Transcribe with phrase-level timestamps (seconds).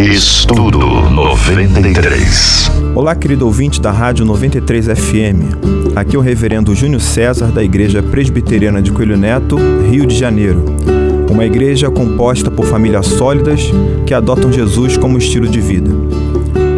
[0.00, 0.78] Estudo
[1.10, 2.70] 93.
[2.94, 5.96] Olá, querido ouvinte da Rádio 93 FM.
[5.96, 9.58] Aqui é o Reverendo Júnior César, da Igreja Presbiteriana de Coelho Neto,
[9.90, 10.64] Rio de Janeiro.
[11.28, 13.72] Uma igreja composta por famílias sólidas
[14.06, 15.90] que adotam Jesus como estilo de vida.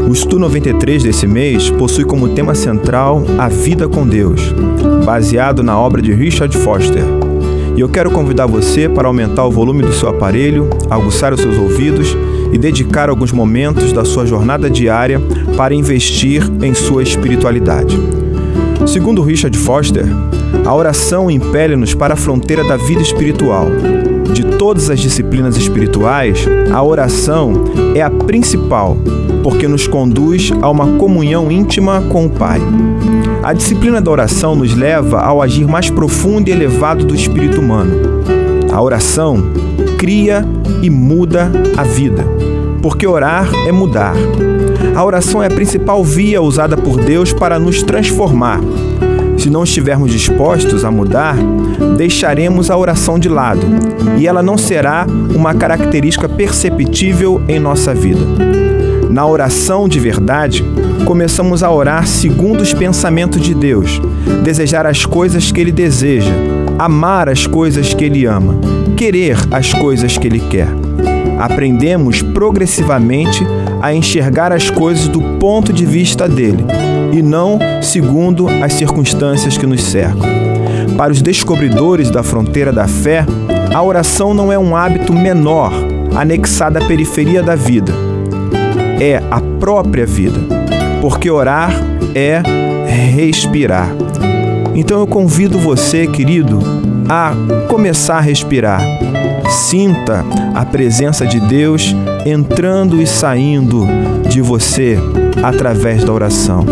[0.09, 4.41] O Estudo 93 desse mês possui como tema central a vida com Deus,
[5.05, 7.05] baseado na obra de Richard Foster.
[7.77, 11.59] E eu quero convidar você para aumentar o volume do seu aparelho, aguçar os seus
[11.59, 12.16] ouvidos
[12.53, 15.20] e dedicar alguns momentos da sua jornada diária
[15.56, 17.98] para investir em sua espiritualidade.
[18.87, 20.06] Segundo Richard Foster,
[20.65, 23.66] a oração impele-nos para a fronteira da vida espiritual.
[24.33, 28.97] De todas as disciplinas espirituais, a oração é a principal,
[29.42, 32.61] porque nos conduz a uma comunhão íntima com o Pai.
[33.42, 38.40] A disciplina da oração nos leva ao agir mais profundo e elevado do espírito humano.
[38.73, 39.37] A oração
[39.98, 40.45] cria
[40.83, 42.24] e muda a vida,
[42.83, 44.15] porque orar é mudar.
[44.95, 48.61] A oração é a principal via usada por Deus para nos transformar.
[49.36, 51.36] Se não estivermos dispostos a mudar,
[51.97, 53.62] deixaremos a oração de lado
[54.19, 58.20] e ela não será uma característica perceptível em nossa vida.
[59.11, 60.64] Na oração de verdade,
[61.05, 64.00] começamos a orar segundo os pensamentos de Deus,
[64.45, 66.33] desejar as coisas que Ele deseja,
[66.81, 68.59] amar as coisas que Ele ama
[68.97, 70.69] querer as coisas que Ele quer.
[71.39, 73.47] Aprendemos progressivamente
[73.83, 76.64] a enxergar as coisas do ponto de vista dele
[77.12, 80.28] e não segundo as circunstâncias que nos cercam.
[80.97, 83.27] Para os descobridores da fronteira da fé,
[83.75, 85.73] a oração não é um hábito menor
[86.17, 87.92] anexado à periferia da vida.
[88.98, 90.41] É a própria vida,
[91.03, 91.73] porque orar
[92.14, 92.42] é
[92.86, 93.91] respirar.
[94.75, 96.59] Então eu convido você, querido,
[97.09, 97.33] a
[97.69, 98.81] começar a respirar.
[99.49, 103.87] Sinta a presença de Deus entrando e saindo
[104.29, 104.98] de você
[105.43, 106.65] através da oração.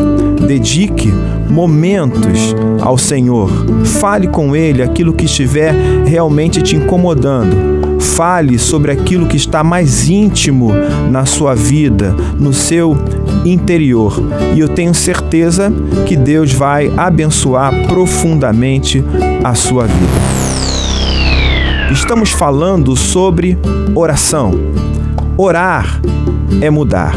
[0.46, 1.12] Dedique
[1.50, 3.50] momentos ao Senhor.
[3.84, 5.74] Fale com Ele aquilo que estiver
[6.06, 10.70] realmente te incomodando Fale sobre aquilo que está mais íntimo
[11.10, 12.96] na sua vida, no seu
[13.44, 14.20] interior.
[14.54, 15.72] E eu tenho certeza
[16.06, 19.04] que Deus vai abençoar profundamente
[19.44, 20.38] a sua vida.
[21.92, 23.56] Estamos falando sobre
[23.94, 24.52] oração.
[25.36, 26.00] Orar
[26.60, 27.14] é mudar.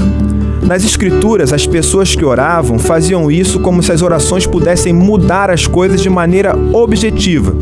[0.63, 5.67] Nas Escrituras, as pessoas que oravam faziam isso como se as orações pudessem mudar as
[5.67, 7.53] coisas de maneira objetiva.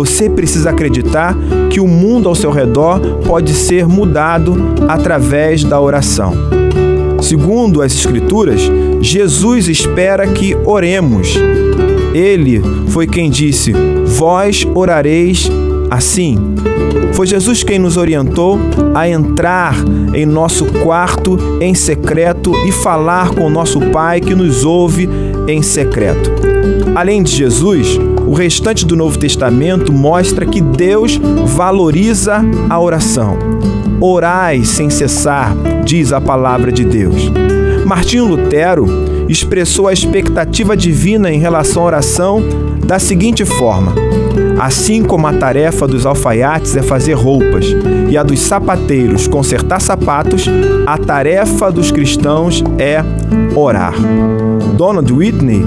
[0.00, 1.36] Você precisa acreditar
[1.68, 4.56] que o mundo ao seu redor pode ser mudado
[4.88, 6.32] através da oração.
[7.20, 8.62] Segundo as Escrituras,
[9.02, 11.34] Jesus espera que oremos.
[12.14, 13.74] Ele foi quem disse:
[14.06, 15.50] Vós orareis
[15.90, 16.38] assim.
[17.12, 18.58] Foi Jesus quem nos orientou
[18.94, 19.74] a entrar
[20.14, 25.06] em nosso quarto em secreto e falar com nosso Pai que nos ouve
[25.52, 26.30] em secreto.
[26.94, 33.38] Além de Jesus, o restante do Novo Testamento mostra que Deus valoriza a oração.
[34.00, 37.30] Orai sem cessar, diz a palavra de Deus.
[37.84, 38.86] Martinho Lutero
[39.30, 42.42] expressou a expectativa divina em relação à oração
[42.84, 43.94] da seguinte forma:
[44.58, 47.66] Assim como a tarefa dos alfaiates é fazer roupas
[48.10, 50.46] e a dos sapateiros consertar sapatos,
[50.86, 53.04] a tarefa dos cristãos é
[53.54, 53.94] orar.
[54.76, 55.64] Donald Whitney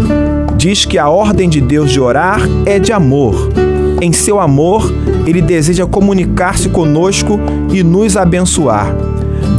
[0.58, 3.50] diz que a ordem de Deus de orar é de amor.
[4.02, 4.94] Em seu amor,
[5.26, 7.40] ele deseja comunicar-se conosco
[7.72, 9.13] e nos abençoar.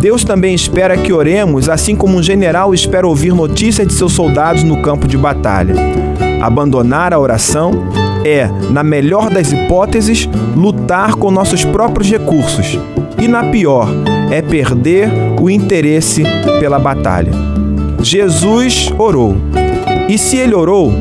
[0.04, 4.62] Deus também espera que oremos, assim como um general espera ouvir notícias de seus soldados
[4.62, 5.74] no campo de batalha.
[6.42, 7.70] Abandonar a oração
[8.22, 12.78] é, na melhor das hipóteses, lutar com nossos próprios recursos,
[13.18, 13.88] e na pior,
[14.30, 15.08] é perder
[15.40, 16.22] o interesse
[16.60, 17.32] pela batalha.
[18.02, 19.38] Jesus orou.
[20.06, 20.92] E se ele orou,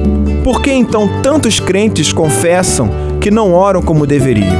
[0.45, 2.89] por que então tantos crentes confessam
[3.19, 4.55] que não oram como deveriam?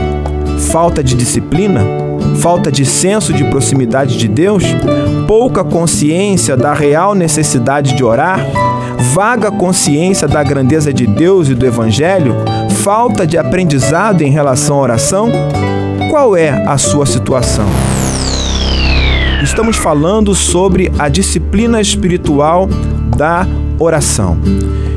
[0.70, 2.03] Falta de disciplina?
[2.40, 4.64] Falta de senso de proximidade de Deus?
[5.28, 8.40] Pouca consciência da real necessidade de orar?
[9.14, 12.36] vaga consciência da grandeza de Deus e do Evangelho,
[12.84, 15.30] falta de aprendizado em relação à oração?
[16.10, 17.66] Qual é a sua situação?
[19.44, 22.68] Estamos falando sobre a disciplina espiritual
[23.16, 23.46] da
[23.78, 24.38] oração.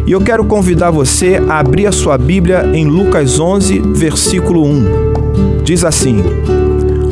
[0.06, 5.62] E eu quero convidar você a abrir a sua Bíblia em Lucas 11, versículo 1.
[5.64, 6.22] Diz assim: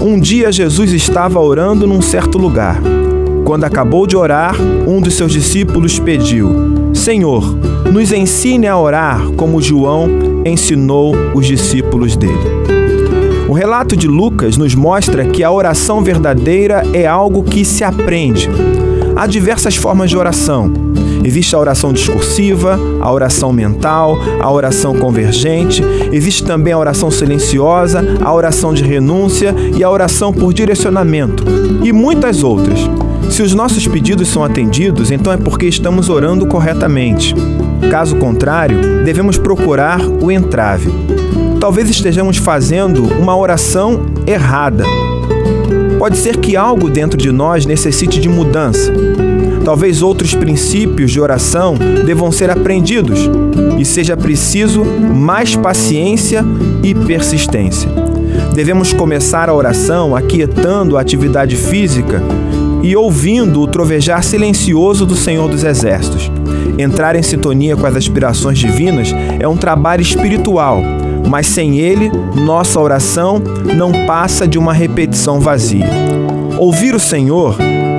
[0.07, 2.79] Um dia Jesus estava orando num certo lugar.
[3.43, 4.55] Quando acabou de orar,
[4.87, 7.57] um dos seus discípulos pediu: Senhor,
[7.91, 10.07] nos ensine a orar como João
[10.45, 12.35] ensinou os discípulos dele.
[13.49, 18.51] O relato de Lucas nos mostra que a oração verdadeira é algo que se aprende.
[19.17, 20.71] Há diversas formas de oração.
[21.25, 25.83] Existe a oração discursiva, a oração mental, a oração convergente,
[26.13, 31.43] existe também a oração silenciosa, a oração de renúncia e a oração por direcionamento,
[31.83, 32.79] e muitas outras.
[33.31, 37.35] Se os nossos pedidos são atendidos, então é porque estamos orando corretamente.
[37.91, 40.93] Caso contrário, devemos procurar o entrave.
[41.59, 44.85] Talvez estejamos fazendo uma oração errada.
[45.99, 48.93] Pode ser que algo dentro de nós necessite de mudança.
[49.65, 51.75] Talvez outros princípios de oração
[52.05, 53.31] devam ser aprendidos
[53.79, 56.45] e seja preciso mais paciência
[56.83, 57.89] e persistência.
[58.55, 62.23] Devemos começar a oração aquietando a atividade física
[62.83, 66.31] e ouvindo o trovejar silencioso do Senhor dos Exércitos.
[66.79, 69.09] Entrar em sintonia com as aspirações divinas
[69.41, 70.83] é um trabalho espiritual,
[71.27, 73.43] mas sem ele, nossa oração
[73.77, 75.89] não passa de uma repetição vazia.
[76.59, 77.57] Ouvir o Senhor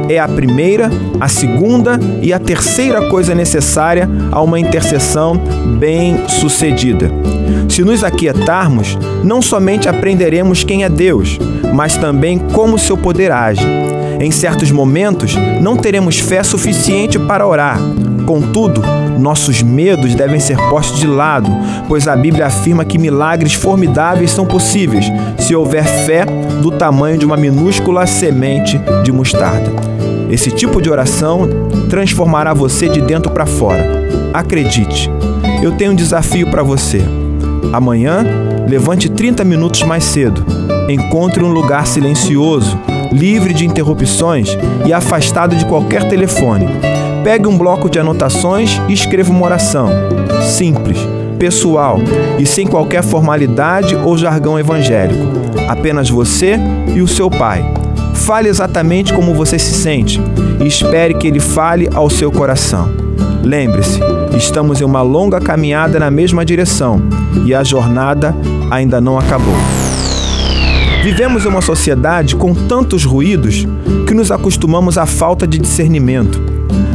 [0.10, 5.36] é a primeira, a segunda e a terceira coisa necessária a uma intercessão
[5.80, 7.12] bem-sucedida.
[7.70, 11.38] Se nos aquietarmos, não somente aprenderemos quem é Deus,
[11.74, 13.66] mas também como seu poder age.
[14.20, 17.78] Em certos momentos, não teremos fé suficiente para orar.
[18.26, 18.82] Contudo,
[19.20, 21.50] nossos medos devem ser postos de lado,
[21.88, 25.06] pois a Bíblia afirma que milagres formidáveis são possíveis
[25.38, 26.26] se houver fé
[26.62, 29.95] do tamanho de uma minúscula semente de mostarda.
[30.30, 31.48] Esse tipo de oração
[31.90, 33.86] transformará você de dentro para fora.
[34.34, 35.10] Acredite,
[35.62, 37.02] eu tenho um desafio para você.
[37.72, 38.26] Amanhã,
[38.68, 40.46] levante 30 minutos mais cedo.
[40.90, 42.78] Encontre um lugar silencioso,
[43.12, 46.68] livre de interrupções e afastado de qualquer telefone.
[47.24, 49.90] Pegue um bloco de anotações e escreva uma oração.
[50.44, 51.00] Simples,
[51.40, 51.98] pessoal
[52.38, 55.24] e sem qualquer formalidade ou jargão evangélico.
[55.68, 56.60] Apenas você
[56.96, 57.85] e o seu Pai.
[58.16, 60.20] Fale exatamente como você se sente
[60.60, 62.90] e espere que ele fale ao seu coração.
[63.44, 64.00] Lembre-se,
[64.36, 67.02] estamos em uma longa caminhada na mesma direção
[67.46, 68.36] e a jornada
[68.72, 69.54] ainda não acabou.
[71.04, 73.68] Vivemos em uma sociedade com tantos ruídos
[74.08, 76.42] que nos acostumamos à falta de discernimento.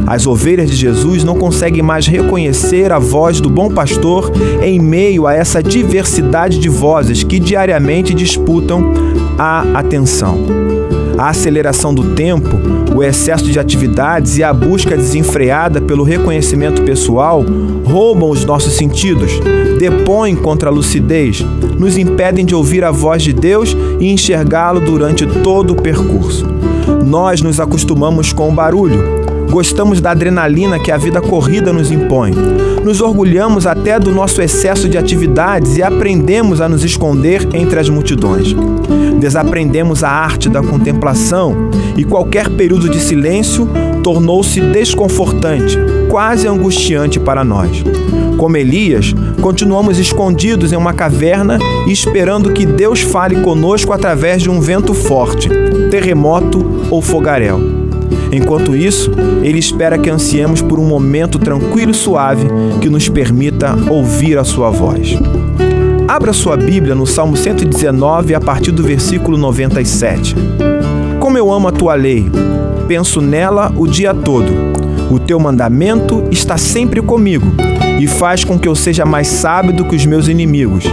[0.05, 4.29] As ovelhas de Jesus não conseguem mais reconhecer a voz do bom pastor
[4.61, 8.91] em meio a essa diversidade de vozes que diariamente disputam
[9.39, 10.80] a atenção.
[11.17, 12.49] A aceleração do tempo,
[12.95, 17.45] o excesso de atividades e a busca desenfreada pelo reconhecimento pessoal
[17.85, 19.31] roubam os nossos sentidos,
[19.77, 21.45] depõem contra a lucidez,
[21.77, 26.45] nos impedem de ouvir a voz de Deus e enxergá-lo durante todo o percurso.
[27.05, 29.20] Nós nos acostumamos com o barulho,
[29.51, 32.31] Gostamos da adrenalina que a vida corrida nos impõe.
[32.85, 37.89] Nos orgulhamos até do nosso excesso de atividades e aprendemos a nos esconder entre as
[37.89, 38.55] multidões.
[39.19, 43.67] Desaprendemos a arte da contemplação e qualquer período de silêncio
[44.01, 45.77] tornou-se desconfortante,
[46.09, 47.83] quase angustiante para nós.
[48.37, 54.49] Como Elias, continuamos escondidos em uma caverna e esperando que Deus fale conosco através de
[54.49, 55.49] um vento forte,
[55.91, 57.80] terremoto ou fogaréu.
[58.31, 59.11] Enquanto isso,
[59.43, 62.47] Ele espera que ansiemos por um momento tranquilo e suave
[62.79, 65.17] que nos permita ouvir a Sua voz.
[66.11, 70.35] Abra sua Bíblia no Salmo 119, a partir do versículo 97.
[71.21, 72.29] Como eu amo a tua lei,
[72.85, 74.51] penso nela o dia todo.
[75.09, 77.47] O teu mandamento está sempre comigo
[77.97, 80.83] e faz com que eu seja mais sábio do que os meus inimigos.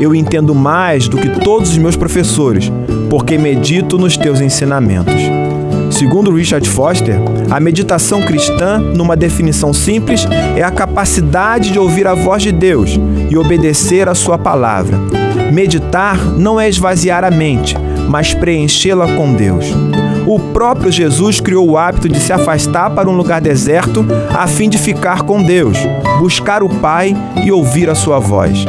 [0.00, 2.72] Eu entendo mais do que todos os meus professores,
[3.10, 5.43] porque medito nos teus ensinamentos.
[5.94, 7.14] Segundo Richard Foster,
[7.48, 12.98] a meditação cristã, numa definição simples, é a capacidade de ouvir a voz de Deus
[13.30, 14.98] e obedecer a sua palavra.
[15.52, 17.76] Meditar não é esvaziar a mente,
[18.08, 19.66] mas preenchê-la com Deus.
[20.26, 24.04] O próprio Jesus criou o hábito de se afastar para um lugar deserto
[24.36, 25.78] a fim de ficar com Deus,
[26.18, 28.64] buscar o Pai e ouvir a sua voz.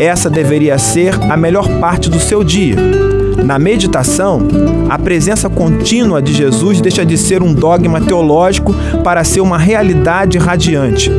[0.00, 3.13] Essa deveria ser a melhor parte do seu dia
[3.44, 4.40] na meditação,
[4.88, 8.74] a presença contínua de Jesus deixa de ser um dogma teológico
[9.04, 11.10] para ser uma realidade radiante.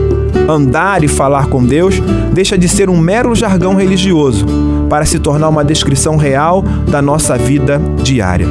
[0.49, 2.01] Andar e falar com Deus
[2.33, 4.45] deixa de ser um mero jargão religioso
[4.89, 8.47] para se tornar uma descrição real da nossa vida diária.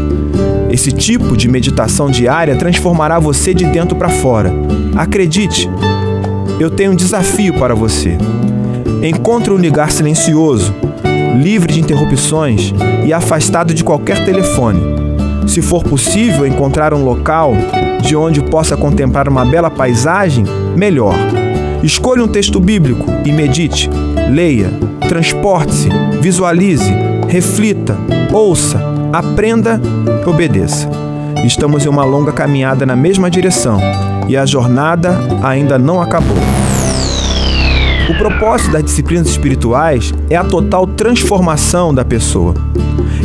[0.70, 4.52] Esse tipo de meditação diária transformará você de dentro para fora.
[4.96, 5.68] Acredite,
[6.60, 8.16] eu tenho um desafio para você.
[9.02, 10.74] Encontre um lugar silencioso,
[11.40, 12.72] livre de interrupções
[13.04, 14.80] e afastado de qualquer telefone.
[15.46, 17.54] Se for possível encontrar um local
[18.00, 20.44] de onde possa contemplar uma bela paisagem,
[20.76, 21.14] melhor.
[21.82, 23.90] Escolha um texto bíblico e medite,
[24.30, 24.70] leia,
[25.08, 25.88] transporte-se,
[26.20, 26.92] visualize,
[27.28, 27.96] reflita,
[28.32, 28.80] ouça,
[29.12, 29.80] aprenda
[30.26, 30.88] obedeça.
[31.44, 33.78] Estamos em uma longa caminhada na mesma direção
[34.28, 36.36] e a jornada ainda não acabou.
[38.08, 42.54] O propósito das disciplinas espirituais é a total transformação da pessoa.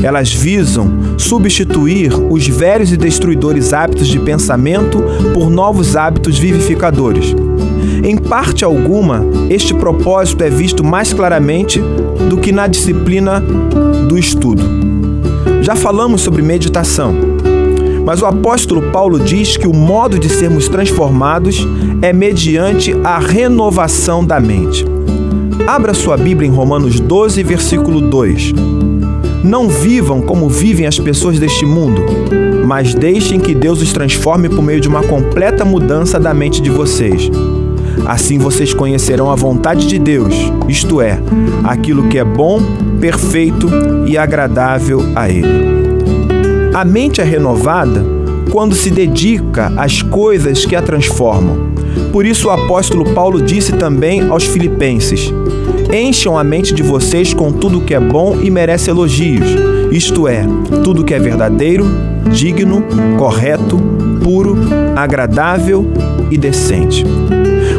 [0.02, 7.36] Elas visam substituir os velhos e destruidores hábitos de pensamento por novos hábitos vivificadores.
[8.04, 11.82] Em parte alguma, este propósito é visto mais claramente
[12.30, 13.42] do que na disciplina
[14.08, 14.64] do estudo.
[15.62, 17.14] Já falamos sobre meditação,
[18.10, 21.63] mas o apóstolo Paulo diz que o modo de sermos transformados
[22.01, 24.84] é mediante a renovação da mente.
[25.68, 28.54] Abra sua Bíblia em Romanos 12, versículo 2.
[29.44, 32.01] Não vivam como vivem as pessoas deste mundo,
[32.66, 36.72] mas deixem que Deus os transforme por meio de uma completa mudança da mente de
[36.72, 37.30] vocês.
[38.08, 40.34] Assim vocês conhecerão a vontade de Deus,
[40.68, 41.20] isto é,
[41.63, 42.60] aquilo que é bom,
[43.00, 43.70] perfeito
[44.08, 45.88] e agradável a Ele.
[46.80, 48.02] A mente é renovada
[48.54, 51.74] quando se dedica às coisas que a transformam.
[52.10, 55.30] Por isso o apóstolo Paulo disse também aos filipenses:
[55.94, 59.46] Encham a mente de vocês com tudo que é bom e merece elogios,
[59.92, 60.46] isto é,
[60.82, 61.86] tudo que é verdadeiro,
[62.32, 62.82] digno,
[63.18, 63.78] correto,
[64.24, 64.56] puro,
[64.96, 65.86] agradável
[66.32, 67.04] e decente.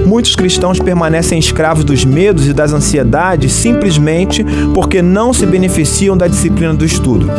[0.05, 6.27] Muitos cristãos permanecem escravos dos medos e das ansiedades simplesmente porque não se beneficiam da
[6.27, 7.31] disciplina do estudo.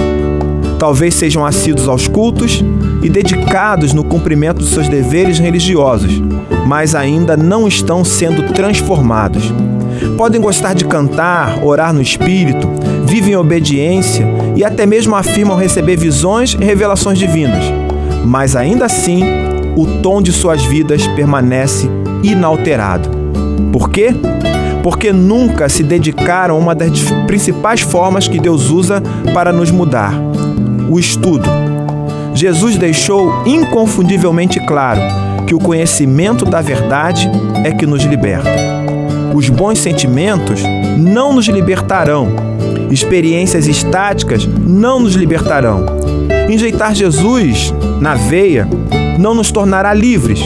[0.82, 2.66] Talvez sejam assíduos aos cultos
[3.04, 6.20] e dedicados no cumprimento dos seus deveres religiosos,
[6.66, 9.54] mas ainda não estão sendo transformados.
[10.18, 12.68] Podem gostar de cantar, orar no espírito,
[13.06, 17.64] vivem em obediência e até mesmo afirmam receber visões e revelações divinas,
[18.26, 19.22] mas ainda assim
[19.78, 21.88] o tom de suas vidas permanece
[22.24, 23.08] inalterado.
[23.72, 24.16] Por quê?
[24.82, 26.90] Porque nunca se dedicaram a uma das
[27.28, 29.00] principais formas que Deus usa
[29.32, 30.12] para nos mudar:
[30.92, 31.50] o estudo.
[32.34, 35.00] Jesus deixou inconfundivelmente claro
[35.48, 37.30] que o conhecimento da verdade
[37.64, 38.50] é que nos liberta.
[39.34, 40.62] Os bons sentimentos
[40.98, 42.28] não nos libertarão.
[42.92, 45.86] Experiências estáticas não nos libertarão.
[46.50, 48.68] Injeitar Jesus na veia
[49.18, 50.42] não nos tornará livres.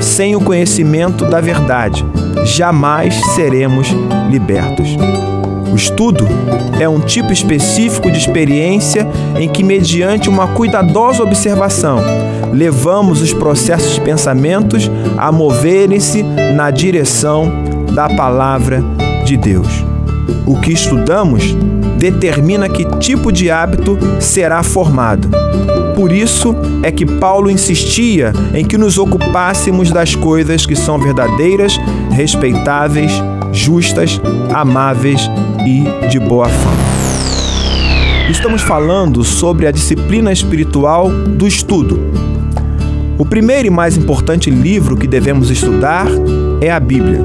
[0.00, 2.04] Sem o conhecimento da verdade,
[2.44, 3.88] jamais seremos
[4.30, 4.96] libertos.
[5.72, 6.26] O estudo
[6.80, 9.06] é um tipo específico de experiência
[9.38, 11.98] em que, mediante uma cuidadosa observação,
[12.52, 17.52] levamos os processos de pensamentos a moverem-se na direção
[17.92, 18.82] da palavra
[19.24, 19.84] de Deus.
[20.46, 21.54] O que estudamos
[21.98, 25.28] determina que tipo de hábito será formado.
[25.98, 31.76] Por isso é que Paulo insistia em que nos ocupássemos das coisas que são verdadeiras,
[32.12, 33.10] respeitáveis,
[33.52, 34.20] justas,
[34.54, 35.28] amáveis
[35.66, 36.76] e de boa fama.
[38.30, 41.98] Estamos falando sobre a disciplina espiritual do estudo.
[43.18, 46.06] O primeiro e mais importante livro que devemos estudar
[46.60, 47.22] é a Bíblia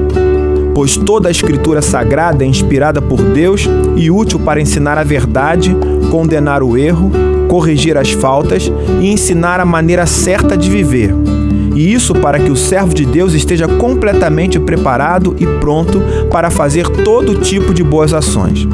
[0.74, 3.64] pois toda a Escritura sagrada é inspirada por Deus
[3.94, 5.72] e útil para ensinar a verdade,
[6.10, 7.12] condenar o erro,
[7.54, 8.68] corrigir as faltas
[9.00, 11.14] e ensinar a maneira certa de viver.
[11.76, 16.88] E isso para que o servo de Deus esteja completamente preparado e pronto para fazer
[16.88, 18.66] todo tipo de boas ações.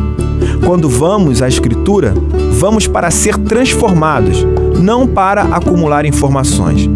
[0.65, 2.15] Quando vamos à Escritura,
[2.53, 4.47] vamos para ser transformados,
[4.79, 6.89] não para acumular informações.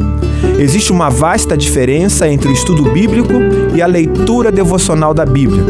[0.59, 3.33] Existe uma vasta diferença entre o estudo bíblico
[3.75, 5.63] e a leitura devocional da Bíblia.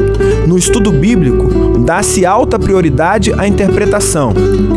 [0.46, 4.32] No estudo bíblico, dá-se alta prioridade à interpretação,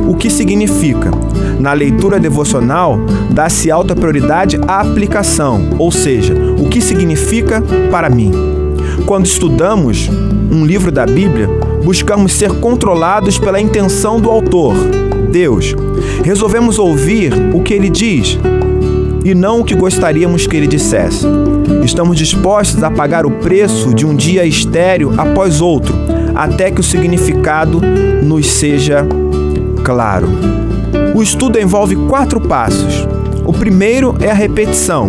[0.08, 1.12] o que significa?
[1.60, 3.00] Na leitura devocional,
[3.32, 7.62] dá-se alta prioridade à aplicação, ou seja, o que significa
[7.92, 8.32] para mim.
[9.06, 10.10] Quando estudamos
[10.50, 11.50] um livro da Bíblia,
[11.84, 14.74] buscamos ser controlados pela intenção do autor,
[15.30, 15.76] Deus.
[16.24, 18.40] Resolvemos ouvir o que ele diz,
[19.24, 21.26] e não o que gostaríamos que ele dissesse.
[21.84, 25.94] Estamos dispostos a pagar o preço de um dia estéreo após outro,
[26.36, 27.82] até que o significado
[28.24, 29.06] nos seja
[29.84, 30.28] claro.
[31.16, 33.08] O estudo envolve quatro passos.
[33.46, 35.08] O primeiro é a repetição.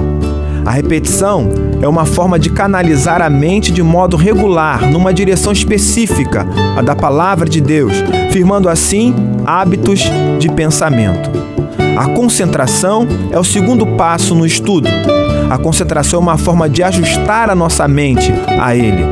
[0.65, 1.49] A repetição
[1.81, 6.47] é uma forma de canalizar a mente de modo regular, numa direção específica,
[6.77, 7.93] a da palavra de Deus,
[8.31, 9.15] firmando assim
[9.47, 10.03] hábitos
[10.39, 11.48] de pensamento.
[11.97, 14.89] A concentração é o segundo passo no estudo.
[15.51, 19.05] A concentração é uma forma de ajustar a nossa mente a ele.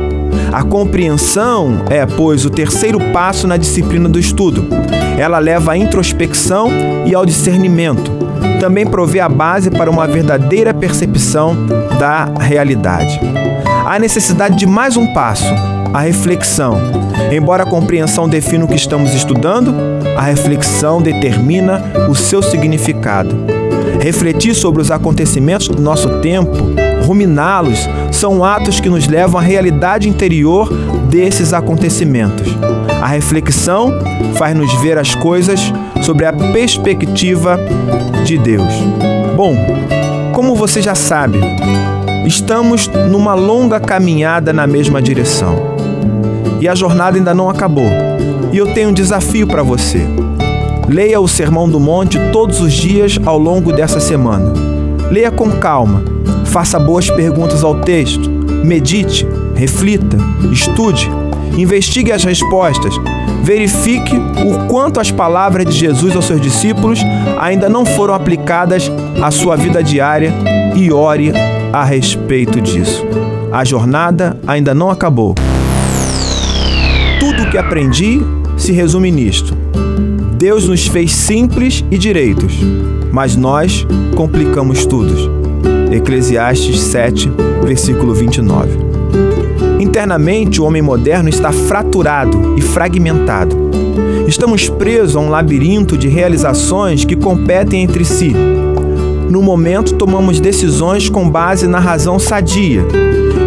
[0.51, 4.65] A compreensão é, pois, o terceiro passo na disciplina do estudo.
[5.17, 6.69] Ela leva à introspecção
[7.05, 8.11] e ao discernimento.
[8.59, 11.55] Também provê a base para uma verdadeira percepção
[11.99, 13.19] da realidade.
[13.85, 15.53] Há necessidade de mais um passo,
[15.93, 16.77] a reflexão.
[17.31, 19.73] Embora a compreensão defina o que estamos estudando,
[20.17, 23.35] a reflexão determina o seu significado.
[23.99, 26.55] Refletir sobre os acontecimentos do nosso tempo,
[27.05, 27.79] ruminá-los,
[28.11, 30.71] são atos que nos levam à realidade interior
[31.09, 32.47] desses acontecimentos.
[33.01, 33.93] A reflexão
[34.35, 37.59] faz-nos ver as coisas sobre a perspectiva
[38.25, 38.73] de Deus.
[39.35, 39.55] Bom,
[40.33, 41.39] como você já sabe,
[42.25, 45.76] estamos numa longa caminhada na mesma direção.
[46.59, 47.89] E a jornada ainda não acabou.
[48.51, 50.05] E eu tenho um desafio para você.
[50.87, 54.53] Leia o Sermão do Monte todos os dias ao longo dessa semana.
[55.11, 56.03] Leia com calma,
[56.45, 58.29] faça boas perguntas ao texto,
[58.63, 60.17] medite, reflita,
[60.51, 61.09] estude,
[61.57, 62.93] investigue as respostas,
[63.43, 66.99] verifique o quanto as palavras de Jesus aos seus discípulos
[67.39, 70.33] ainda não foram aplicadas à sua vida diária
[70.75, 71.31] e ore
[71.71, 73.05] a respeito disso.
[73.51, 75.33] A jornada ainda não acabou.
[77.19, 78.21] Tudo o que aprendi
[78.57, 79.67] se resume nisto
[80.37, 82.53] Deus nos fez simples e direitos,
[83.11, 85.11] mas nós complicamos tudo.
[85.91, 87.31] Eclesiastes 7,
[87.63, 88.69] versículo 29.
[89.79, 93.57] Internamente, o homem moderno está fraturado e fragmentado.
[94.27, 98.35] Estamos presos a um labirinto de realizações que competem entre si.
[99.29, 102.85] No momento, tomamos decisões com base na razão sadia,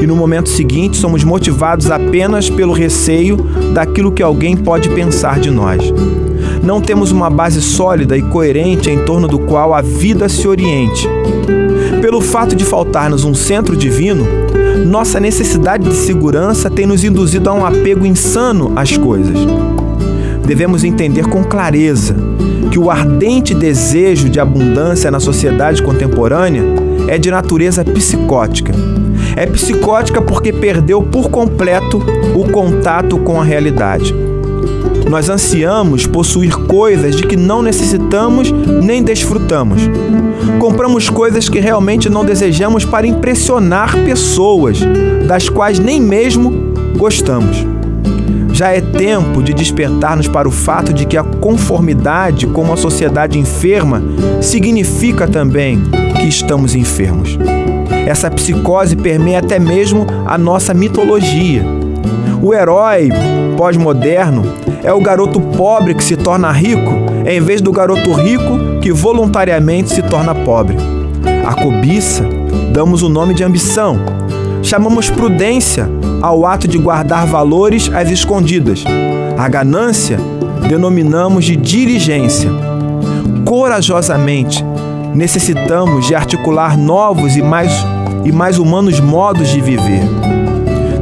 [0.01, 3.37] e no momento seguinte somos motivados apenas pelo receio
[3.75, 5.93] daquilo que alguém pode pensar de nós
[6.63, 11.09] não temos uma base sólida e coerente em torno do qual a vida se oriente.
[12.01, 14.27] Pelo fato de faltar-nos um centro divino,
[14.87, 19.39] nossa necessidade de segurança tem nos induzido a um apego insano às coisas.
[20.45, 22.17] Devemos entender com clareza
[22.71, 26.63] que o ardente desejo de abundância na sociedade contemporânea
[27.09, 28.73] é de natureza psicótica.
[29.37, 32.01] É psicótica porque perdeu por completo
[32.35, 34.15] o contato com a realidade.
[35.09, 39.83] Nós ansiamos possuir coisas de que não necessitamos nem desfrutamos.
[40.61, 44.79] Compramos coisas que realmente não desejamos para impressionar pessoas,
[45.27, 46.53] das quais nem mesmo
[46.97, 47.67] gostamos.
[48.61, 53.39] Já é tempo de despertar-nos para o fato de que a conformidade com uma sociedade
[53.39, 54.03] enferma
[54.43, 55.81] significa também
[56.21, 57.39] que estamos enfermos.
[58.07, 61.65] Essa psicose permeia até mesmo a nossa mitologia.
[62.43, 63.09] O herói
[63.57, 64.43] pós-moderno
[64.85, 66.93] é o garoto pobre que se torna rico,
[67.25, 70.77] em vez do garoto rico que voluntariamente se torna pobre.
[71.47, 72.27] A cobiça
[72.75, 73.99] damos o nome de ambição.
[74.63, 75.89] Chamamos prudência
[76.21, 78.85] ao ato de guardar valores às escondidas.
[79.39, 80.19] A ganância
[80.69, 82.51] denominamos de diligência.
[83.45, 84.65] Corajosamente,
[85.15, 87.73] necessitamos de articular novos e mais,
[88.25, 90.09] e mais humanos modos de viver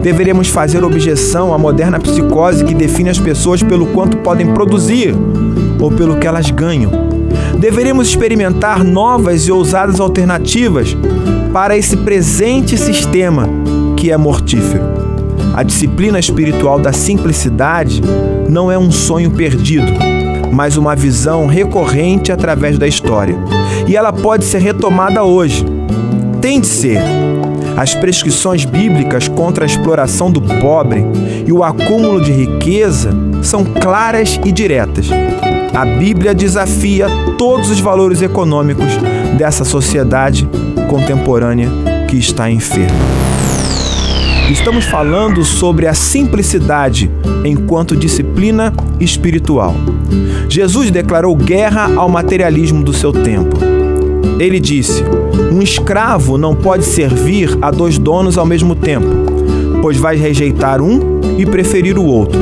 [0.03, 5.15] deveremos fazer objeção à moderna psicose que define as pessoas pelo quanto podem produzir
[5.81, 6.91] ou pelo que elas ganham.
[7.59, 10.97] Deveremos experimentar novas e ousadas alternativas
[11.53, 13.49] para esse presente sistema
[13.97, 14.98] que é mortífero.
[15.59, 18.01] A disciplina espiritual da simplicidade
[18.49, 19.93] não é um sonho perdido,
[20.53, 23.37] mas uma visão recorrente através da história.
[23.89, 25.67] E ela pode ser retomada hoje.
[26.41, 27.01] Tem de ser
[27.77, 31.05] as prescrições bíblicas contra a exploração do pobre
[31.45, 33.11] e o acúmulo de riqueza
[33.43, 35.09] são claras e diretas.
[35.75, 38.97] A Bíblia desafia todos os valores econômicos
[39.37, 40.49] dessa sociedade
[40.89, 41.69] contemporânea
[42.07, 42.95] que está enferma.
[44.51, 47.11] Estamos falando sobre a simplicidade
[47.45, 49.75] enquanto disciplina espiritual.
[50.49, 53.59] Jesus declarou guerra ao materialismo do seu tempo.
[54.39, 55.05] Ele disse:
[55.53, 59.07] Um escravo não pode servir a dois donos ao mesmo tempo,
[59.83, 62.41] pois vai rejeitar um e preferir o outro,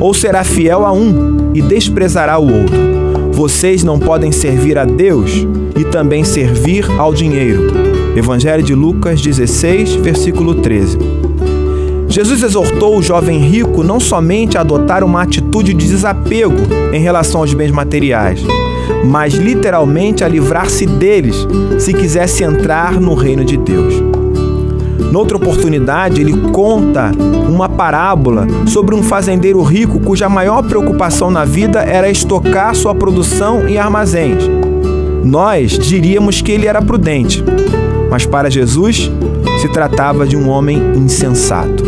[0.00, 2.76] ou será fiel a um e desprezará o outro.
[3.32, 5.46] Vocês não podem servir a Deus
[5.78, 7.70] e também servir ao dinheiro.
[8.16, 11.25] Evangelho de Lucas 16, versículo 13.
[12.08, 16.54] Jesus exortou o jovem rico não somente a adotar uma atitude de desapego
[16.92, 18.40] em relação aos bens materiais,
[19.04, 21.46] mas literalmente a livrar-se deles
[21.78, 23.94] se quisesse entrar no reino de Deus.
[25.10, 27.10] Noutra oportunidade, ele conta
[27.48, 33.68] uma parábola sobre um fazendeiro rico cuja maior preocupação na vida era estocar sua produção
[33.68, 34.44] em armazéns.
[35.24, 37.42] Nós diríamos que ele era prudente,
[38.10, 39.10] mas para Jesus
[39.60, 41.84] se tratava de um homem insensato.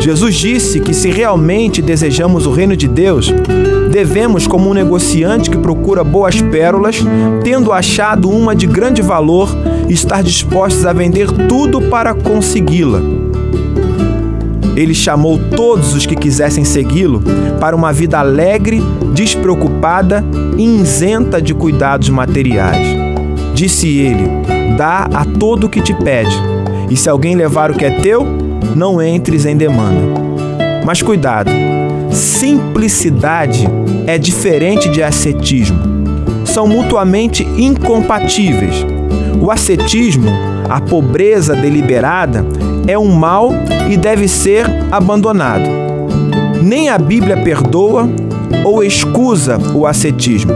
[0.00, 3.32] Jesus disse que se realmente desejamos o reino de Deus,
[3.92, 6.96] devemos, como um negociante que procura boas pérolas,
[7.44, 9.48] tendo achado uma de grande valor,
[9.88, 13.00] estar dispostos a vender tudo para consegui-la.
[14.74, 17.22] ele chamou todos os que quisessem segui-lo
[17.60, 20.24] para uma vida alegre, despreocupada
[20.56, 22.88] e isenta de cuidados materiais.
[23.54, 24.28] Disse ele:
[24.76, 26.34] Dá a todo o que te pede,
[26.90, 28.26] e se alguém levar o que é teu,
[28.74, 30.00] não entres em demanda.
[30.84, 31.50] Mas cuidado,
[32.10, 33.66] simplicidade
[34.06, 35.78] é diferente de ascetismo.
[36.44, 38.84] São mutuamente incompatíveis.
[39.40, 40.28] O ascetismo,
[40.68, 42.44] a pobreza deliberada,
[42.86, 43.50] é um mal
[43.90, 45.68] e deve ser abandonado.
[46.62, 48.08] Nem a Bíblia perdoa
[48.64, 50.52] ou excusa o ascetismo.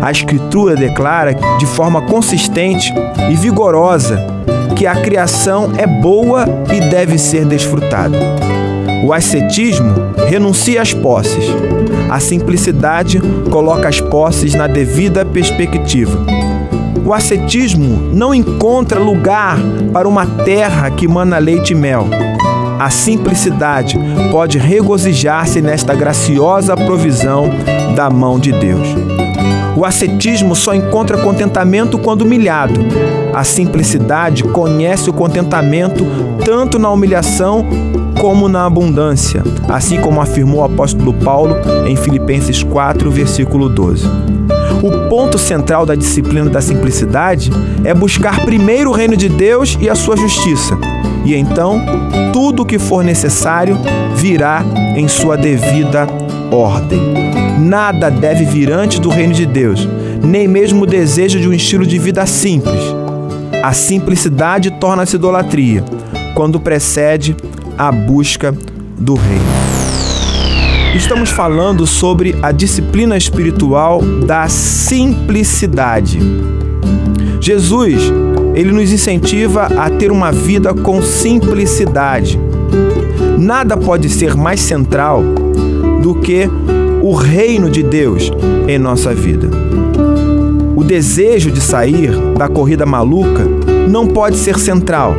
[0.00, 2.92] A Escritura declara de forma consistente
[3.30, 4.39] e vigorosa
[4.80, 8.16] que a criação é boa e deve ser desfrutada.
[9.04, 9.92] O ascetismo
[10.26, 11.44] renuncia às posses.
[12.08, 16.24] A simplicidade coloca as posses na devida perspectiva.
[17.04, 19.58] O ascetismo não encontra lugar
[19.92, 22.06] para uma terra que mana leite e mel.
[22.78, 23.98] A simplicidade
[24.30, 27.50] pode regozijar-se nesta graciosa provisão
[27.94, 28.88] da mão de Deus.
[29.80, 32.78] O ascetismo só encontra contentamento quando humilhado.
[33.32, 36.04] A simplicidade conhece o contentamento
[36.44, 37.66] tanto na humilhação
[38.20, 44.06] como na abundância, assim como afirmou o apóstolo Paulo em Filipenses 4, versículo 12.
[44.82, 47.50] O ponto central da disciplina da simplicidade
[47.82, 50.76] é buscar primeiro o reino de Deus e a sua justiça,
[51.24, 51.80] e então
[52.34, 53.78] tudo o que for necessário
[54.14, 54.62] virá
[54.94, 56.06] em sua devida
[56.50, 57.29] ordem.
[57.60, 59.86] Nada deve vir antes do reino de Deus,
[60.24, 62.80] nem mesmo o desejo de um estilo de vida simples.
[63.62, 65.84] A simplicidade torna-se idolatria
[66.34, 67.36] quando precede
[67.76, 68.56] a busca
[68.98, 69.44] do reino.
[70.96, 76.18] Estamos falando sobre a disciplina espiritual da simplicidade.
[77.42, 78.10] Jesus,
[78.54, 82.40] ele nos incentiva a ter uma vida com simplicidade.
[83.38, 85.22] Nada pode ser mais central
[86.02, 86.48] do que
[87.02, 88.30] o reino de Deus
[88.68, 89.48] em nossa vida.
[90.76, 93.46] O desejo de sair da corrida maluca
[93.88, 95.16] não pode ser central.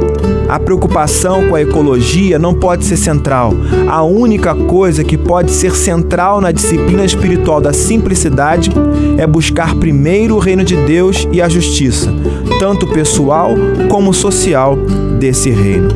[0.48, 3.54] A preocupação com a ecologia não pode ser central.
[3.88, 8.72] A única coisa que pode ser central na disciplina espiritual da simplicidade
[9.18, 12.14] é buscar primeiro o reino de Deus e a justiça,
[12.60, 13.52] tanto pessoal
[13.90, 14.78] como social
[15.18, 15.90] desse reino.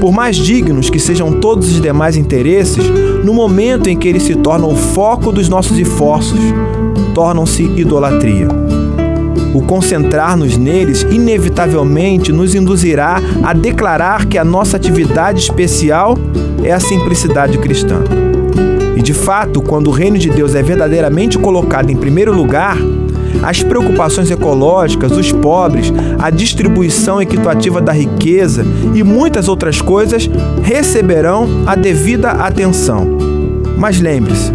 [0.00, 2.84] Por mais dignos que sejam todos os demais interesses,
[3.24, 6.40] no momento em que eles se tornam o foco dos nossos esforços,
[7.14, 8.75] tornam-se idolatria.
[9.56, 16.18] O concentrar-nos neles inevitavelmente nos induzirá a declarar que a nossa atividade especial
[16.62, 18.02] é a simplicidade cristã.
[18.94, 22.76] E de fato, quando o reino de Deus é verdadeiramente colocado em primeiro lugar,
[23.42, 28.62] as preocupações ecológicas, os pobres, a distribuição equitativa da riqueza
[28.94, 30.28] e muitas outras coisas
[30.62, 33.08] receberão a devida atenção.
[33.78, 34.52] Mas lembre-se,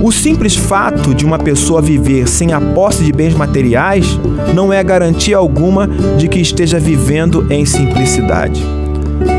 [0.00, 4.18] o simples fato de uma pessoa viver sem a posse de bens materiais
[4.54, 8.64] não é garantia alguma de que esteja vivendo em simplicidade.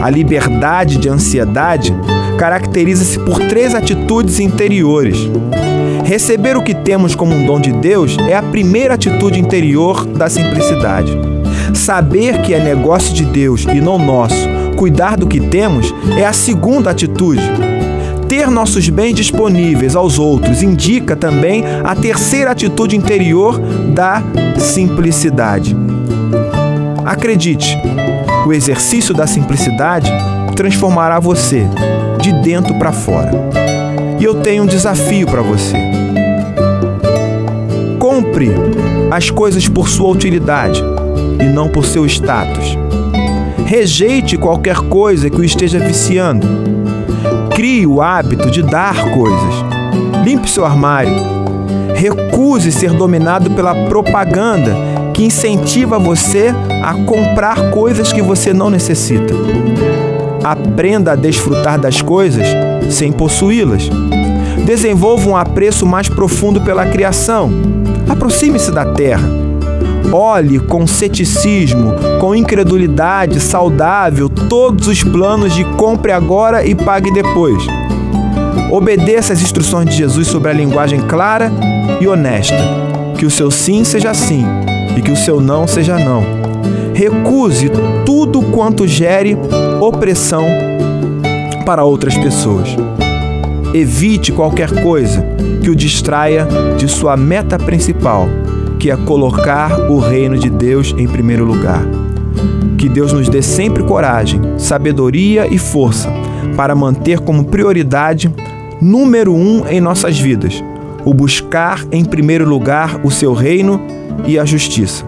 [0.02, 1.96] A liberdade de ansiedade
[2.38, 5.30] caracteriza-se por três atitudes interiores.
[6.04, 10.30] Receber o que temos como um dom de Deus é a primeira atitude interior da
[10.30, 11.18] simplicidade.
[11.74, 16.34] Saber que é negócio de Deus e não nosso, cuidar do que temos, é a
[16.34, 17.42] segunda atitude
[18.30, 24.22] ter nossos bens disponíveis aos outros indica também a terceira atitude interior da
[24.56, 25.76] simplicidade.
[27.04, 27.76] Acredite,
[28.46, 30.12] o exercício da simplicidade
[30.56, 31.68] transformará você
[32.22, 33.32] de dentro para fora.
[34.20, 35.78] E eu tenho um desafio para você.
[37.98, 38.52] Compre
[39.10, 40.84] as coisas por sua utilidade
[41.42, 42.78] e não por seu status.
[43.66, 46.79] Rejeite qualquer coisa que o esteja viciando
[47.60, 49.54] Crie o hábito de dar coisas.
[50.24, 51.12] Limpe seu armário.
[51.94, 54.74] Recuse ser dominado pela propaganda
[55.14, 59.34] que incentiva você a comprar coisas que você não necessita.
[60.42, 62.48] Aprenda a desfrutar das coisas
[62.90, 63.90] sem possuí-las.
[64.66, 67.52] Desenvolva um apreço mais profundo pela criação.
[68.08, 69.49] Aproxime-se da terra
[70.12, 77.64] Olhe com ceticismo, com incredulidade saudável todos os planos de compre agora e pague depois.
[78.72, 81.52] Obedeça às instruções de Jesus sobre a linguagem clara
[82.00, 82.58] e honesta.
[83.18, 84.46] Que o seu sim seja sim
[84.98, 86.24] e que o seu não seja não.
[86.94, 87.70] Recuse
[88.06, 89.38] tudo quanto gere
[89.80, 90.46] opressão
[91.66, 92.76] para outras pessoas.
[93.74, 95.24] Evite qualquer coisa
[95.62, 98.28] que o distraia de sua meta principal
[98.80, 101.86] que é colocar o reino de Deus em primeiro lugar.
[102.78, 106.10] Que Deus nos dê sempre coragem, sabedoria e força
[106.56, 108.34] para manter como prioridade
[108.82, 110.64] número um em nossas vidas
[111.06, 113.82] o buscar em primeiro lugar o seu reino
[114.26, 115.06] e a justiça,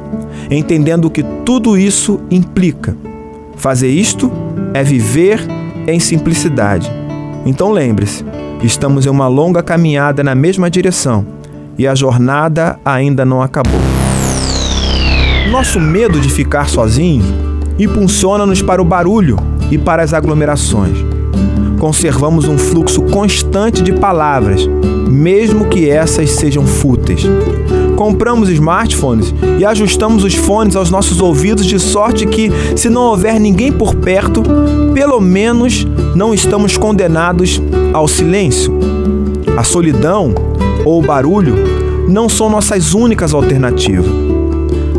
[0.50, 2.96] entendendo que tudo isso implica.
[3.56, 4.32] Fazer isto
[4.74, 5.40] é viver
[5.88, 6.92] em simplicidade.
[7.46, 8.26] Então lembre-se,
[8.64, 11.26] estamos em uma longa caminhada na mesma direção
[11.78, 13.80] e a jornada ainda não acabou.
[15.52, 17.24] Nosso medo de ficar sozinho
[17.78, 19.38] impulsiona-nos para o barulho
[19.70, 20.98] e para as aglomerações.
[21.80, 24.68] Conservamos um fluxo constante de palavras,
[25.10, 27.26] mesmo que essas sejam fúteis.
[27.96, 33.40] Compramos smartphones e ajustamos os fones aos nossos ouvidos de sorte que, se não houver
[33.40, 34.44] ninguém por perto,
[34.94, 37.62] pelo menos não estamos condenados
[37.94, 38.78] ao silêncio.
[39.58, 40.34] A solidão
[40.86, 41.56] ou barulho
[42.08, 44.06] não são nossas únicas alternativas.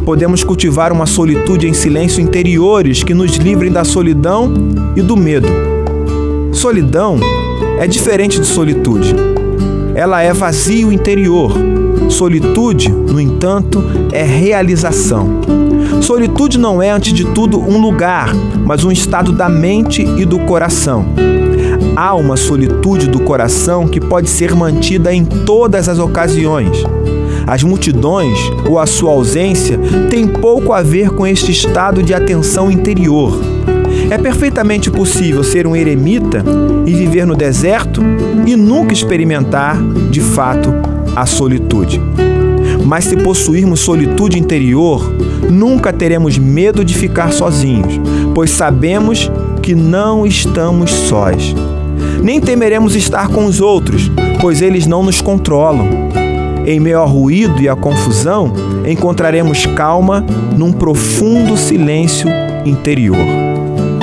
[0.05, 4.53] Podemos cultivar uma solitude em silêncio interiores que nos livrem da solidão
[4.97, 5.49] e do medo.
[6.53, 7.19] Solidão
[7.79, 9.15] é diferente de solitude.
[9.95, 11.53] Ela é vazio interior.
[12.09, 15.41] Solitude, no entanto, é realização.
[16.01, 18.35] Solitude não é, antes de tudo, um lugar,
[18.67, 21.07] mas um estado da mente e do coração.
[21.95, 26.83] Há uma solitude do coração que pode ser mantida em todas as ocasiões.
[27.47, 29.79] As multidões ou a sua ausência
[30.09, 33.39] têm pouco a ver com este estado de atenção interior.
[34.11, 36.43] É perfeitamente possível ser um eremita
[36.87, 38.01] e viver no deserto
[38.47, 39.77] e nunca experimentar,
[40.11, 40.73] de fato,
[41.15, 42.01] a solitude.
[42.87, 45.13] Mas se possuirmos solitude interior,
[45.51, 48.01] nunca teremos medo de ficar sozinhos,
[48.35, 51.55] pois sabemos que não estamos sós
[52.23, 55.89] nem temeremos estar com os outros, pois eles não nos controlam.
[56.65, 58.53] Em meio ao ruído e à confusão,
[58.87, 60.25] encontraremos calma
[60.57, 62.29] num profundo silêncio
[62.65, 63.19] interior.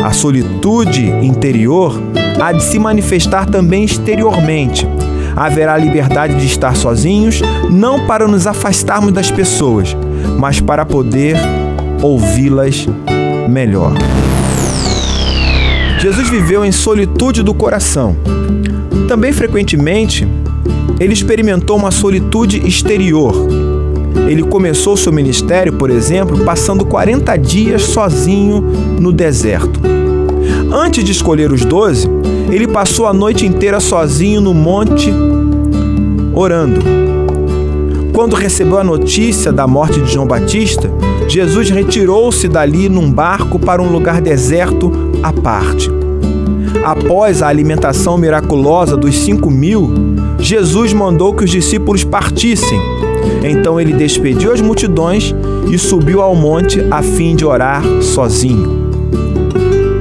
[0.03, 2.01] A solitude interior
[2.41, 4.87] há de se manifestar também exteriormente.
[5.35, 9.95] Haverá liberdade de estar sozinhos, não para nos afastarmos das pessoas,
[10.37, 11.37] mas para poder
[12.01, 12.87] ouvi-las
[13.47, 13.93] melhor.
[15.99, 18.15] Jesus viveu em solitude do coração.
[19.09, 20.25] Também frequentemente,
[20.97, 23.33] ele experimentou uma solitude exterior.
[24.29, 28.61] Ele começou seu ministério, por exemplo, passando 40 dias sozinho
[28.97, 29.81] no deserto.
[30.71, 32.07] Antes de escolher os doze,
[32.49, 35.11] ele passou a noite inteira sozinho no monte,
[36.33, 36.79] orando.
[38.13, 40.89] Quando recebeu a notícia da morte de João Batista,
[41.27, 45.89] Jesus retirou-se dali num barco para um lugar deserto à parte.
[46.83, 49.91] Após a alimentação miraculosa dos cinco mil,
[50.39, 52.79] Jesus mandou que os discípulos partissem.
[53.43, 55.35] Então ele despediu as multidões
[55.69, 58.89] e subiu ao monte a fim de orar sozinho.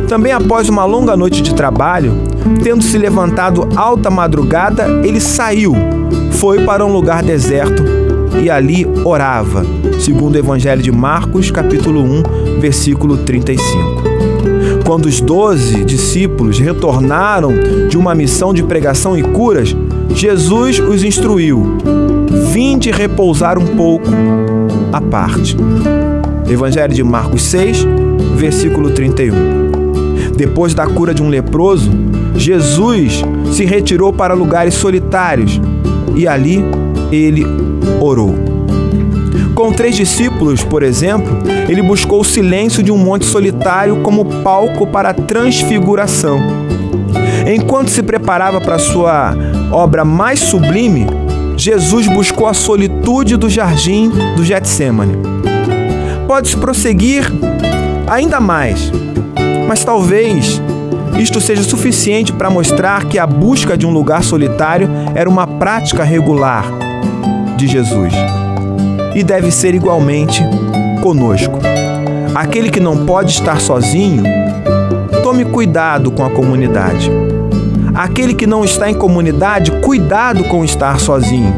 [0.09, 2.15] Também após uma longa noite de trabalho,
[2.63, 5.75] tendo se levantado alta madrugada, ele saiu,
[6.33, 7.85] foi para um lugar deserto
[8.43, 9.65] e ali orava,
[10.01, 14.08] segundo o Evangelho de Marcos, capítulo 1, versículo 35.
[14.89, 17.53] Quando os doze discípulos retornaram
[17.91, 19.77] de uma missão de pregação e curas,
[20.15, 21.77] Jesus os instruiu:
[22.51, 24.09] Vinde repousar um pouco
[24.91, 25.55] à parte.
[26.51, 27.87] Evangelho de Marcos 6,
[28.37, 29.35] versículo 31.
[30.35, 31.91] Depois da cura de um leproso,
[32.35, 33.23] Jesus
[33.53, 35.61] se retirou para lugares solitários
[36.17, 36.65] e ali
[37.13, 37.45] ele
[38.01, 38.58] orou.
[39.59, 41.37] Com três discípulos, por exemplo,
[41.69, 46.39] ele buscou o silêncio de um monte solitário como palco para a transfiguração.
[47.45, 49.35] Enquanto se preparava para sua
[49.73, 51.09] obra mais sublime,
[51.57, 55.17] Jesus buscou a solitude do jardim do Getsemane.
[56.29, 57.25] Pode-se prosseguir
[58.07, 58.93] ainda mais,
[59.67, 60.63] mas talvez
[61.19, 66.05] isto seja suficiente para mostrar que a busca de um lugar solitário era uma prática
[66.05, 66.65] regular
[67.57, 68.15] de Jesus
[69.15, 70.43] e deve ser igualmente
[71.03, 71.59] conosco.
[72.35, 74.23] Aquele que não pode estar sozinho,
[75.23, 77.11] tome cuidado com a comunidade.
[77.95, 81.53] Aquele que não está em comunidade, cuidado com estar sozinho.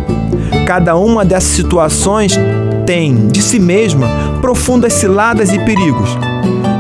[0.67, 2.39] Cada uma dessas situações
[2.87, 4.07] tem, de si mesma,
[4.41, 6.17] profundas ciladas e perigos.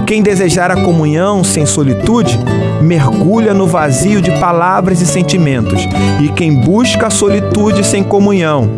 [0.06, 2.38] Quem desejar a comunhão sem solitude,
[2.80, 5.86] mergulha no vazio de palavras e sentimentos,
[6.20, 8.70] e quem busca a solitude sem comunhão,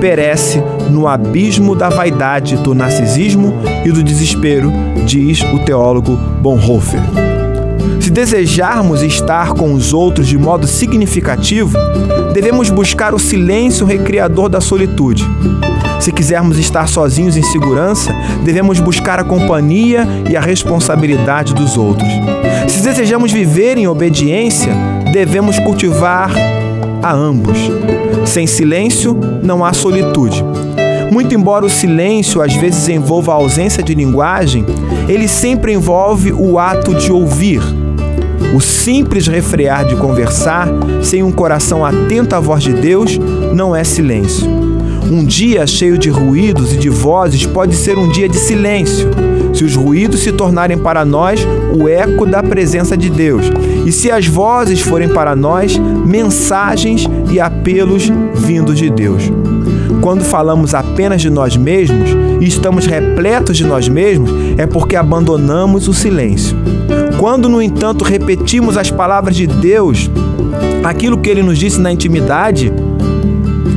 [0.00, 4.72] perece no abismo da vaidade, do narcisismo e do desespero,
[5.04, 7.00] diz o teólogo Bonhoeffer.
[8.00, 11.76] Se desejarmos estar com os outros de modo significativo,
[12.32, 15.24] devemos buscar o silêncio recriador da solitude.
[16.00, 22.08] Se quisermos estar sozinhos em segurança, devemos buscar a companhia e a responsabilidade dos outros.
[22.68, 24.72] Se desejamos viver em obediência,
[25.12, 26.30] devemos cultivar
[27.02, 27.58] a ambos.
[28.24, 30.44] Sem silêncio, não há solitude.
[31.10, 34.64] Muito embora o silêncio às vezes envolva a ausência de linguagem,
[35.08, 37.60] ele sempre envolve o ato de ouvir.
[38.54, 40.68] O simples refrear de conversar,
[41.02, 43.18] sem um coração atento à voz de Deus,
[43.54, 44.46] não é silêncio.
[45.10, 49.08] Um dia cheio de ruídos e de vozes pode ser um dia de silêncio,
[49.54, 53.46] se os ruídos se tornarem para nós o eco da presença de Deus,
[53.86, 59.32] e se as vozes forem para nós mensagens e apelos vindos de Deus.
[60.02, 65.88] Quando falamos apenas de nós mesmos e estamos repletos de nós mesmos, é porque abandonamos
[65.88, 66.54] o silêncio.
[67.18, 70.10] Quando, no entanto, repetimos as palavras de Deus,
[70.84, 72.72] aquilo que ele nos disse na intimidade,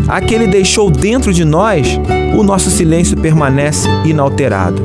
[0.07, 1.99] a que ele deixou dentro de nós,
[2.37, 4.81] o nosso silêncio permanece inalterado.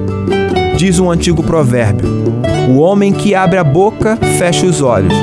[0.77, 2.09] Diz um antigo provérbio:
[2.69, 5.15] O homem que abre a boca fecha os olhos.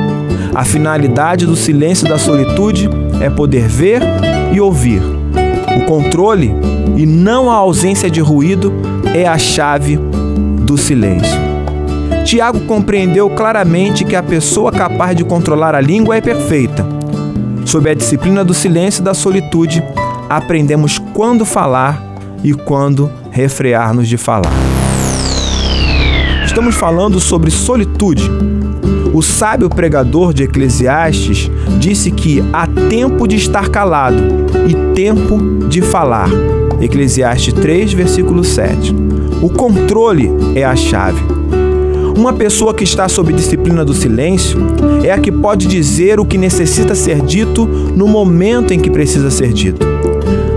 [0.56, 2.90] A finalidade do silêncio da solitude
[3.22, 4.02] é poder ver
[4.54, 5.02] e ouvir.
[5.76, 6.54] O controle
[6.96, 8.72] e não a ausência de ruído
[9.16, 9.98] é a chave
[10.66, 11.42] do silêncio.
[12.24, 16.86] Tiago compreendeu claramente que a pessoa capaz de controlar a língua é perfeita.
[17.74, 19.84] Sob a disciplina do silêncio e da solitude,
[20.30, 22.00] aprendemos quando falar
[22.44, 24.54] e quando refrear-nos de falar.
[26.46, 28.30] Estamos falando sobre solitude.
[29.12, 34.22] O sábio pregador de Eclesiastes disse que há tempo de estar calado
[34.68, 36.30] e tempo de falar.
[36.80, 38.94] Eclesiastes 3, versículo 7.
[39.42, 41.24] O controle é a chave.
[42.16, 44.60] Uma pessoa que está sob disciplina do silêncio
[45.04, 49.32] é a que pode dizer o que necessita ser dito no momento em que precisa
[49.32, 49.86] ser dito.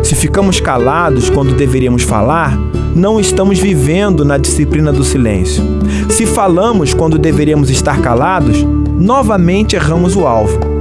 [0.02, 2.56] Se ficamos calados quando deveríamos falar,
[2.94, 5.62] não estamos vivendo na disciplina do silêncio.
[6.10, 8.62] Se falamos quando deveríamos estar calados,
[8.98, 10.75] novamente erramos o alvo.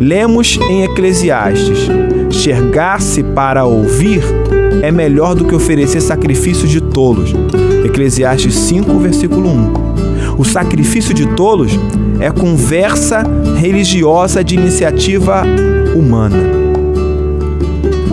[0.00, 1.86] Lemos em Eclesiastes:
[2.30, 4.22] Chegar-se para ouvir
[4.82, 7.34] é melhor do que oferecer sacrifícios de tolos.
[7.84, 9.72] Eclesiastes 5, versículo 1.
[10.38, 11.72] O sacrifício de tolos
[12.18, 13.22] é conversa
[13.58, 15.42] religiosa de iniciativa
[15.94, 16.38] humana.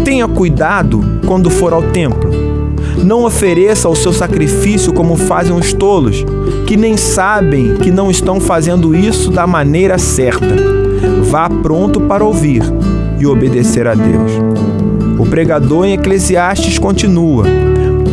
[0.04, 2.30] Tenha cuidado quando for ao templo.
[3.02, 6.26] Não ofereça o seu sacrifício como fazem os tolos,
[6.66, 10.87] que nem sabem que não estão fazendo isso da maneira certa.
[11.30, 12.64] Vá pronto para ouvir
[13.20, 14.32] e obedecer a Deus.
[15.20, 17.44] O pregador em Eclesiastes continua: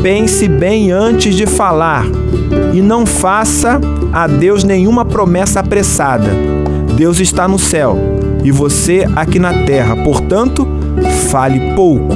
[0.02, 2.06] pense bem antes de falar
[2.72, 3.80] e não faça
[4.12, 6.30] a Deus nenhuma promessa apressada.
[6.96, 7.96] Deus está no céu
[8.42, 10.66] e você aqui na terra, portanto,
[11.30, 12.12] fale pouco.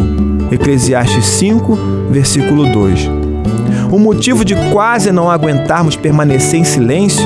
[0.50, 1.78] Eclesiastes 5,
[2.10, 3.08] versículo 2.
[3.92, 7.24] O motivo de quase não aguentarmos permanecer em silêncio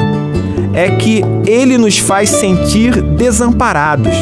[0.74, 4.12] é que ele nos faz sentir desamparados.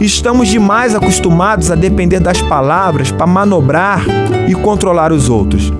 [0.00, 4.04] Estamos demais acostumados a depender das palavras para manobrar
[4.48, 5.72] e controlar os outros.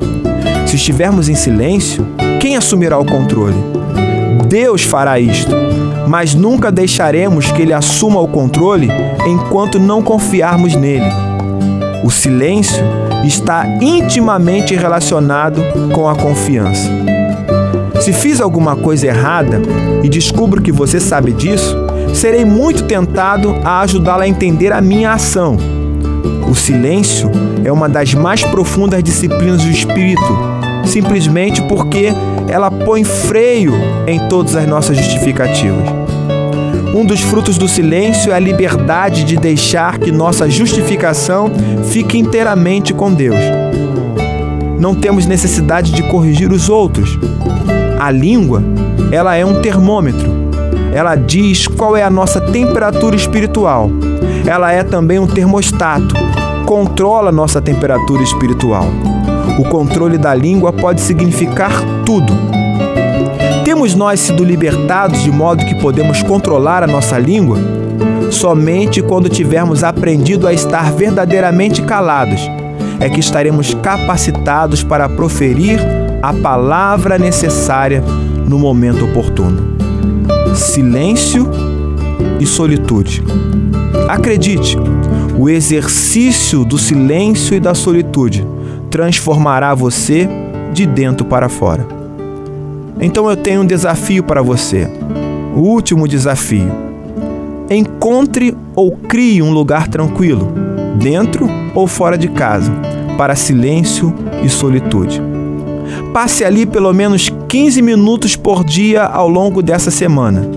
[0.67, 2.07] Se estivermos em silêncio,
[2.39, 3.57] quem assumirá o controle?
[4.47, 5.53] Deus fará isto,
[6.07, 8.89] mas nunca deixaremos que Ele assuma o controle
[9.27, 11.11] enquanto não confiarmos nele.
[12.05, 12.83] O silêncio
[13.25, 15.61] está intimamente relacionado
[15.95, 16.91] com a confiança.
[18.01, 19.61] Se fiz alguma coisa errada
[20.03, 21.77] e descubro que você sabe disso,
[22.15, 25.59] serei muito tentado a ajudá-la a entender a minha ação.
[26.51, 27.31] O silêncio
[27.63, 30.39] é uma das mais profundas disciplinas do espírito,
[30.85, 32.09] simplesmente porque
[32.49, 33.75] ela põe freio
[34.07, 35.85] em todas as nossas justificativas.
[36.95, 41.53] Um dos frutos do silêncio é a liberdade de deixar que nossa justificação
[41.85, 43.39] fique inteiramente com Deus.
[44.79, 47.19] Não temos necessidade de corrigir os outros.
[48.01, 48.63] A língua,
[49.13, 50.31] ela é um termômetro.
[50.95, 53.91] Ela diz qual é a nossa temperatura espiritual.
[54.47, 56.15] Ela é também um termostato.
[56.65, 58.87] Controla nossa temperatura espiritual.
[59.59, 61.73] O controle da língua pode significar
[62.07, 62.51] tudo
[63.71, 67.57] temos nós sido libertados de modo que podemos controlar a nossa língua?
[68.31, 72.41] Somente quando tivermos aprendido a estar verdadeiramente calados
[72.99, 75.79] é que estaremos capacitados para proferir
[76.23, 78.03] a palavra necessária
[78.47, 79.77] no momento oportuno.
[80.55, 81.49] Silêncio
[82.39, 83.23] e solitude.
[84.09, 84.77] Acredite,
[85.39, 88.47] o exercício do silêncio e da solitude
[88.91, 90.29] transformará você
[90.73, 91.87] de dentro para fora.
[93.01, 94.89] Então eu tenho um desafio para você.
[95.55, 96.71] O último desafio.
[97.71, 100.53] Encontre ou crie um lugar tranquilo,
[100.99, 102.73] dentro ou fora de casa,
[103.17, 104.13] para silêncio
[104.43, 105.23] e solitude.
[106.13, 110.49] Passe ali pelo menos 15 minutos por dia ao longo dessa semana.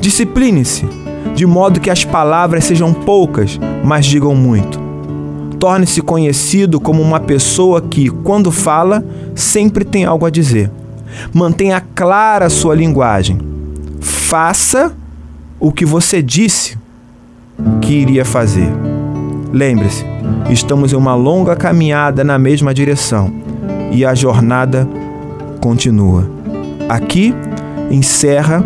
[0.00, 0.86] Discipline-se,
[1.34, 4.78] de modo que as palavras sejam poucas, mas digam muito.
[5.58, 9.02] Torne-se conhecido como uma pessoa que, quando fala,
[9.34, 10.70] sempre tem algo a dizer.
[11.32, 13.38] Mantenha clara a sua linguagem.
[14.00, 14.94] Faça
[15.58, 16.76] o que você disse
[17.80, 18.70] que iria fazer.
[19.52, 20.04] Lembre-se,
[20.50, 23.32] estamos em uma longa caminhada na mesma direção
[23.94, 24.86] e a jornada
[25.60, 26.28] continua.
[26.88, 27.34] Aqui
[27.90, 28.62] encerra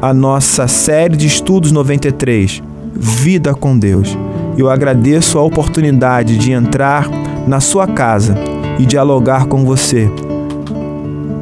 [0.00, 2.62] a nossa série de estudos 93,
[2.94, 4.16] Vida com Deus.
[4.56, 7.08] Eu agradeço a oportunidade de entrar
[7.46, 8.34] na sua casa
[8.78, 10.10] e dialogar com você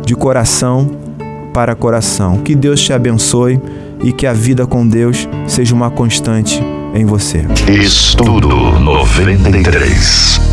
[0.05, 0.91] de coração
[1.55, 2.39] para coração.
[2.39, 3.59] Que Deus te abençoe
[4.03, 6.63] e que a vida com Deus seja uma constante
[6.95, 7.47] em você.
[7.69, 8.49] Estudo
[8.81, 10.46] 93.